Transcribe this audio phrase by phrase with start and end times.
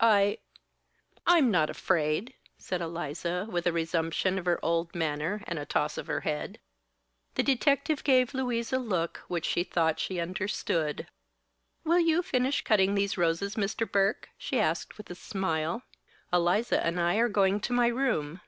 [0.00, 0.36] "I
[1.26, 5.96] I'm not afraid," said Eliza, with a resumption of her old manner and a toss
[5.96, 6.60] of her head.
[7.36, 11.06] The detective gave Louise a look which she thought she understood.
[11.84, 13.90] "Will you finish cutting these roses, Mr.
[13.90, 15.84] Burke?" she asked, with a smile.
[16.30, 18.42] "Eliza and I are going to my room.